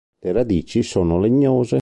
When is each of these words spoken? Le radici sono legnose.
Le 0.23 0.31
radici 0.31 0.81
sono 0.81 1.19
legnose. 1.19 1.77